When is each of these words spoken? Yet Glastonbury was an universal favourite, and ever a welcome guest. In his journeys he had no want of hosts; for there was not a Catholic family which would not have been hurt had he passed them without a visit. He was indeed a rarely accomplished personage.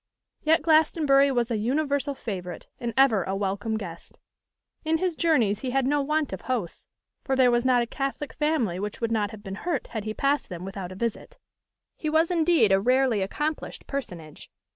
Yet 0.41 0.63
Glastonbury 0.63 1.31
was 1.31 1.51
an 1.51 1.61
universal 1.61 2.15
favourite, 2.15 2.65
and 2.79 2.91
ever 2.97 3.23
a 3.23 3.35
welcome 3.35 3.77
guest. 3.77 4.17
In 4.83 4.97
his 4.97 5.15
journeys 5.15 5.59
he 5.59 5.69
had 5.69 5.85
no 5.85 6.01
want 6.01 6.33
of 6.33 6.41
hosts; 6.41 6.87
for 7.23 7.35
there 7.35 7.51
was 7.51 7.65
not 7.65 7.83
a 7.83 7.85
Catholic 7.85 8.33
family 8.33 8.79
which 8.79 8.99
would 8.99 9.11
not 9.11 9.29
have 9.29 9.43
been 9.43 9.53
hurt 9.61 9.85
had 9.91 10.03
he 10.05 10.15
passed 10.15 10.49
them 10.49 10.65
without 10.65 10.91
a 10.91 10.95
visit. 10.95 11.37
He 11.97 12.09
was 12.09 12.31
indeed 12.31 12.71
a 12.71 12.81
rarely 12.81 13.21
accomplished 13.21 13.85
personage. 13.85 14.49